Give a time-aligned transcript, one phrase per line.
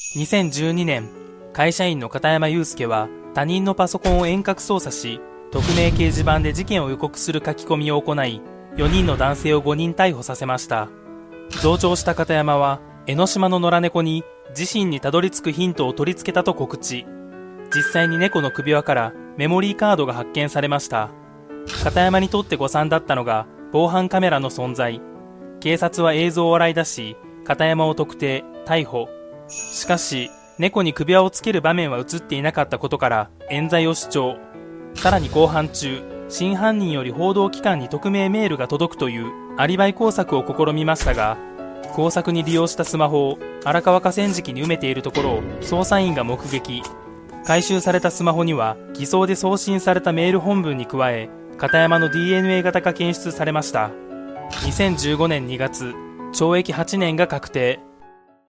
[0.00, 1.08] 2012年、
[1.52, 5.20] 会社員の片山祐介は他人のパソコンを遠隔操作し、
[5.52, 8.40] 匿名掲示板で事件を予告する書き込みを行い、
[8.76, 10.88] 4人の男性を5人逮捕させました。
[11.60, 14.24] 増長した片山は、江ノ島の野良猫に
[14.56, 17.06] 自身にたどり着くヒントを取り付けたと告知。
[17.72, 21.10] 実際に猫の首輪からメモリーカードが発見されました。
[21.84, 25.00] 片山にとって誤算だったのが防犯カメラの存在。
[25.60, 29.08] 警察は映像を洗い出し、片山を特定、逮捕。
[29.50, 34.36] しかし、猫に首輪をつける場面は映っていなかったことから冤罪を主張。
[34.94, 41.36] さらに後半中、真犯人より報道機関に匿名メールが届くというアリバイ工作を試みましたが、
[41.94, 46.82] 工作に利用したスマホを荒川河川敷に埋めているところを捜査員が目撃。
[47.44, 53.90] 回収されたスマホには偽装で送信されたメール本文に加え、片山の DNA 型が検出されました。
[54.50, 55.94] 2015年2月、
[56.32, 57.80] 懲役8年が確定。